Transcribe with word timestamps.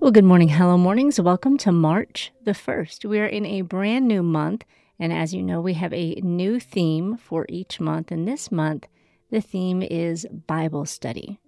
Well, 0.00 0.12
good 0.12 0.24
morning, 0.24 0.48
Hello 0.48 0.78
Mornings. 0.78 1.20
Welcome 1.20 1.58
to 1.58 1.70
March 1.70 2.32
the 2.42 2.52
1st. 2.52 3.04
We 3.04 3.20
are 3.20 3.26
in 3.26 3.44
a 3.44 3.60
brand 3.60 4.08
new 4.08 4.22
month, 4.22 4.64
and 4.98 5.12
as 5.12 5.34
you 5.34 5.42
know, 5.42 5.60
we 5.60 5.74
have 5.74 5.92
a 5.92 6.14
new 6.22 6.58
theme 6.58 7.18
for 7.18 7.44
each 7.50 7.80
month. 7.80 8.10
And 8.10 8.26
this 8.26 8.50
month, 8.50 8.86
the 9.30 9.42
theme 9.42 9.82
is 9.82 10.26
Bible 10.46 10.86
study. 10.86 11.38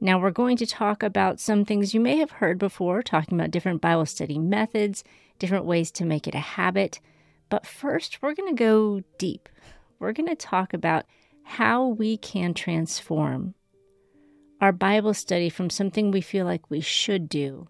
Now, 0.00 0.18
we're 0.18 0.32
going 0.32 0.56
to 0.56 0.66
talk 0.66 1.04
about 1.04 1.38
some 1.38 1.64
things 1.64 1.94
you 1.94 2.00
may 2.00 2.16
have 2.16 2.32
heard 2.32 2.58
before, 2.58 3.00
talking 3.00 3.38
about 3.38 3.52
different 3.52 3.80
Bible 3.80 4.06
study 4.06 4.40
methods, 4.40 5.04
different 5.38 5.64
ways 5.64 5.92
to 5.92 6.04
make 6.04 6.26
it 6.26 6.34
a 6.34 6.40
habit. 6.40 6.98
But 7.48 7.64
first, 7.64 8.20
we're 8.20 8.34
going 8.34 8.56
to 8.56 8.60
go 8.60 9.02
deep. 9.18 9.48
We're 10.00 10.14
going 10.14 10.28
to 10.28 10.34
talk 10.34 10.74
about 10.74 11.06
how 11.44 11.86
we 11.86 12.16
can 12.16 12.54
transform 12.54 13.54
our 14.60 14.72
Bible 14.72 15.14
study 15.14 15.48
from 15.48 15.70
something 15.70 16.10
we 16.10 16.20
feel 16.20 16.44
like 16.44 16.68
we 16.72 16.80
should 16.80 17.28
do 17.28 17.68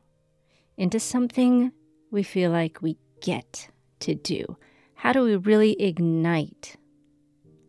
into 0.80 0.98
something 0.98 1.70
we 2.11 2.23
feel 2.23 2.51
like 2.51 2.80
we 2.80 2.97
get 3.21 3.69
to 4.01 4.15
do? 4.15 4.57
How 4.95 5.12
do 5.12 5.23
we 5.23 5.37
really 5.37 5.80
ignite 5.80 6.77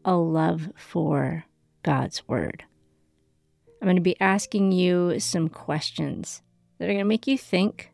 a 0.05 0.15
love 0.15 0.69
for 0.77 1.43
God's 1.83 2.25
Word? 2.27 2.63
I'm 3.81 3.85
going 3.85 3.97
to 3.97 4.01
be 4.01 4.19
asking 4.21 4.71
you 4.71 5.19
some 5.19 5.49
questions 5.49 6.41
that 6.77 6.85
are 6.85 6.93
going 6.93 6.99
to 6.99 7.05
make 7.05 7.27
you 7.27 7.37
think. 7.37 7.91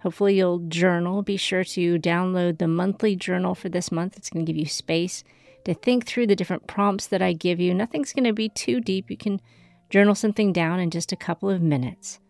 Hopefully, 0.00 0.38
you'll 0.38 0.60
journal. 0.60 1.22
Be 1.22 1.36
sure 1.36 1.64
to 1.64 1.98
download 1.98 2.58
the 2.58 2.68
monthly 2.68 3.16
journal 3.16 3.54
for 3.54 3.68
this 3.68 3.92
month. 3.92 4.16
It's 4.16 4.30
going 4.30 4.46
to 4.46 4.50
give 4.50 4.58
you 4.58 4.66
space 4.66 5.24
to 5.64 5.74
think 5.74 6.06
through 6.06 6.28
the 6.28 6.36
different 6.36 6.66
prompts 6.66 7.06
that 7.08 7.20
I 7.20 7.34
give 7.34 7.60
you. 7.60 7.74
Nothing's 7.74 8.14
going 8.14 8.24
to 8.24 8.32
be 8.32 8.48
too 8.48 8.80
deep. 8.80 9.10
You 9.10 9.18
can 9.18 9.42
journal 9.90 10.14
something 10.14 10.54
down 10.54 10.80
in 10.80 10.90
just 10.90 11.12
a 11.12 11.16
couple 11.16 11.50
of 11.50 11.60
minutes. 11.60 12.20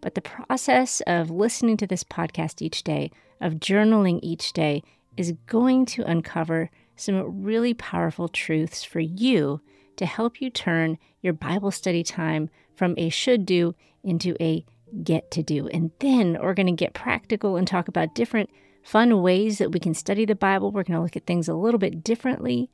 But 0.00 0.14
the 0.14 0.20
process 0.20 1.00
of 1.06 1.30
listening 1.30 1.76
to 1.78 1.86
this 1.86 2.04
podcast 2.04 2.62
each 2.62 2.84
day, 2.84 3.10
of 3.40 3.54
journaling 3.54 4.20
each 4.22 4.52
day, 4.52 4.82
is 5.16 5.34
going 5.46 5.86
to 5.86 6.04
uncover 6.04 6.70
some 6.96 7.42
really 7.42 7.74
powerful 7.74 8.28
truths 8.28 8.84
for 8.84 9.00
you 9.00 9.60
to 9.96 10.06
help 10.06 10.40
you 10.40 10.50
turn 10.50 10.98
your 11.20 11.32
Bible 11.32 11.70
study 11.70 12.02
time 12.02 12.48
from 12.76 12.94
a 12.96 13.08
should 13.08 13.44
do 13.44 13.74
into 14.04 14.36
a 14.40 14.64
get 15.02 15.30
to 15.32 15.42
do. 15.42 15.68
And 15.68 15.90
then 15.98 16.38
we're 16.40 16.54
going 16.54 16.66
to 16.66 16.72
get 16.72 16.94
practical 16.94 17.56
and 17.56 17.66
talk 17.66 17.88
about 17.88 18.14
different 18.14 18.50
fun 18.82 19.20
ways 19.20 19.58
that 19.58 19.72
we 19.72 19.80
can 19.80 19.94
study 19.94 20.24
the 20.24 20.34
Bible. 20.34 20.70
We're 20.70 20.84
going 20.84 20.96
to 20.96 21.02
look 21.02 21.16
at 21.16 21.26
things 21.26 21.48
a 21.48 21.54
little 21.54 21.78
bit 21.78 22.02
differently 22.02 22.70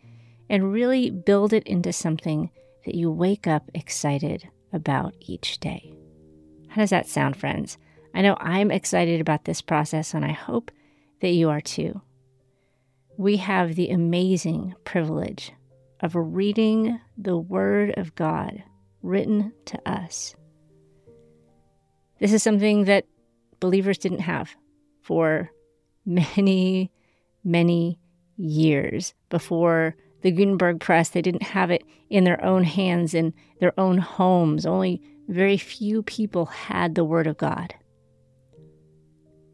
and 0.49 0.73
really 0.73 1.11
build 1.11 1.53
it 1.53 1.67
into 1.67 1.93
something 1.93 2.51
that 2.85 2.95
you 2.95 3.11
wake 3.11 3.47
up 3.47 3.71
excited 3.75 4.49
about 4.73 5.15
each 5.21 5.59
day. 5.59 5.95
How 6.75 6.83
does 6.83 6.91
that 6.91 7.07
sound, 7.07 7.37
friends? 7.37 7.79
I 8.15 8.21
know 8.21 8.37
I'm 8.41 8.73
excited 8.73 9.21
about 9.21 9.45
this 9.45 9.61
process, 9.61 10.13
and 10.13 10.25
I 10.25 10.33
hope 10.33 10.73
that 11.21 11.29
you 11.29 11.49
are 11.49 11.61
too. 11.61 12.01
We 13.17 13.37
have 13.37 13.77
the 13.77 13.91
amazing 13.91 14.75
privilege 14.83 15.53
of 16.01 16.17
reading 16.17 16.99
the 17.17 17.39
Word 17.39 17.95
of 17.97 18.17
God 18.17 18.61
written 19.03 19.53
to 19.67 19.89
us. 19.89 20.35
This 22.19 22.33
is 22.33 22.43
something 22.43 22.87
that 22.87 23.07
believers 23.61 23.99
didn't 23.99 24.23
have 24.23 24.57
for 25.01 25.53
many, 26.05 26.91
many 27.45 28.01
years 28.37 29.15
before 29.29 29.95
the 30.23 30.33
Gutenberg 30.33 30.81
press. 30.81 31.11
They 31.11 31.23
didn't 31.23 31.45
have 31.45 31.71
it 31.71 31.85
in 32.11 32.25
their 32.25 32.45
own 32.45 32.65
hands, 32.65 33.15
in 33.15 33.33
their 33.61 33.79
own 33.79 33.99
homes. 33.99 34.67
Only 34.67 35.01
very 35.29 35.57
few 35.57 36.03
people 36.03 36.47
had 36.47 36.95
the 36.95 37.05
Word 37.05 37.27
of 37.27 37.39
God. 37.39 37.75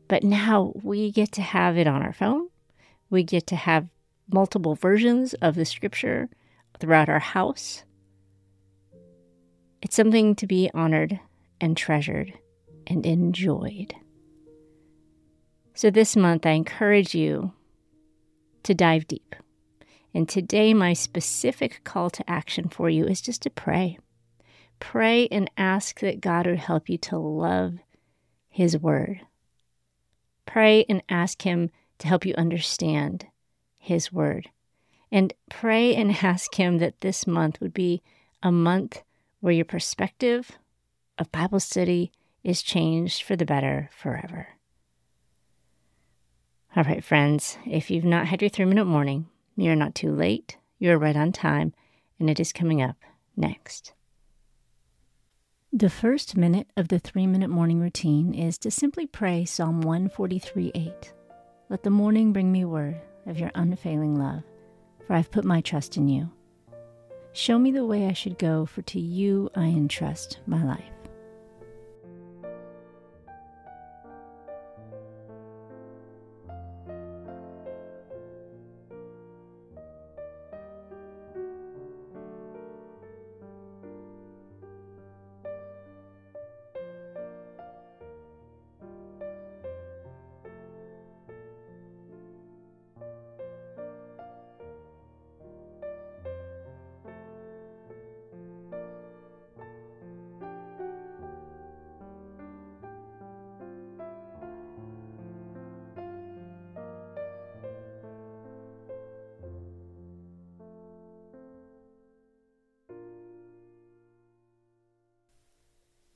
But 0.09 0.25
now 0.25 0.73
we 0.83 1.13
get 1.13 1.33
to 1.33 1.43
have 1.43 1.79
it 1.79 1.87
on 1.87 2.03
our 2.03 2.13
phone. 2.13 2.49
We 3.11 3.23
get 3.23 3.47
to 3.49 3.57
have 3.57 3.89
multiple 4.29 4.75
versions 4.75 5.35
of 5.35 5.55
the 5.55 5.65
scripture 5.65 6.29
throughout 6.79 7.09
our 7.09 7.21
house. 7.21 7.85
It's 9.83 9.97
something 9.97 10.35
to 10.37 10.47
be 10.47 10.71
honored 10.75 11.21
and 11.61 11.77
treasured 11.77 12.33
and 12.87 13.07
enjoyed. 13.07 13.95
So, 15.75 15.91
this 15.91 16.17
month, 16.17 16.45
I 16.45 16.51
encourage 16.51 17.15
you 17.15 17.53
to 18.65 18.75
dive 18.75 19.07
deep. 19.07 19.37
And 20.13 20.29
today, 20.29 20.75
my 20.75 20.93
specific 20.93 21.83
call 21.85 22.11
to 22.11 22.29
action 22.29 22.69
for 22.69 22.91
you 22.91 23.07
is 23.07 23.21
just 23.21 23.43
to 23.43 23.51
pray. 23.51 23.99
Pray 24.81 25.29
and 25.29 25.51
ask 25.57 26.01
that 26.01 26.21
God 26.21 26.47
would 26.47 26.59
help 26.59 26.89
you 26.89 26.99
to 26.99 27.19
love 27.19 27.75
His 28.49 28.77
Word. 28.77 29.21
Pray 30.47 30.85
and 30.89 31.03
ask 31.09 31.43
Him 31.43 31.71
to 31.99 32.09
help 32.09 32.27
you 32.27 32.35
understand 32.37 33.27
His 33.79 34.13
Word. 34.13 34.51
And 35.13 35.33
pray 35.49 35.95
and 35.95 36.11
ask 36.23 36.55
Him 36.55 36.79
that 36.79 37.01
this 37.03 37.27
month 37.27 37.61
would 37.61 37.75
be 37.75 38.03
a 38.43 38.51
month 38.51 39.03
where 39.41 39.53
your 39.53 39.65
perspective 39.65 40.59
of 41.19 41.31
Bible 41.31 41.61
study 41.61 42.11
is 42.43 42.63
changed 42.63 43.23
for 43.23 43.37
the 43.37 43.45
better 43.45 43.91
forever. 43.93 44.49
All 46.75 46.85
right, 46.85 47.05
friends, 47.05 47.59
if 47.67 47.91
you've 47.91 48.05
not 48.05 48.27
had 48.27 48.41
your 48.41 48.49
three 48.49 48.65
minute 48.65 48.87
morning, 48.87 49.29
you're 49.57 49.77
not 49.77 49.95
too 49.95 50.13
late, 50.13 50.57
you're 50.79 50.99
right 50.99 51.17
on 51.17 51.33
time, 51.33 51.75
and 52.19 52.31
it 52.31 52.41
is 52.41 52.53
coming 52.53 52.81
up 52.81 52.97
next. 53.37 53.93
The 55.73 55.89
first 55.89 56.37
minute 56.37 56.67
of 56.77 56.89
the 56.89 56.99
three 56.99 57.29
minute 57.29 57.49
morning 57.49 57.79
routine 57.79 58.35
is 58.35 58.59
to 58.59 58.73
simply 58.73 59.07
pray 59.07 59.45
Psalm 59.45 59.83
143 59.83 60.73
8. 60.75 61.13
Let 61.69 61.85
the 61.85 61.91
morning 61.91 62.33
bring 62.33 62.51
me 62.51 62.65
word 62.65 63.01
of 63.27 63.39
your 63.39 63.53
unfailing 63.55 64.17
love, 64.17 64.43
for 65.07 65.13
I've 65.13 65.31
put 65.31 65.45
my 65.45 65.61
trust 65.61 65.97
in 65.97 66.09
you. 66.09 66.29
Show 67.35 67.57
me 67.57 67.71
the 67.71 67.87
way 67.87 68.09
I 68.09 68.15
should 68.15 68.37
go, 68.37 68.67
for 68.67 68.83
to 68.83 68.99
you 68.99 69.49
I 69.55 69.67
entrust 69.67 70.41
my 70.45 70.65
life. 70.65 71.00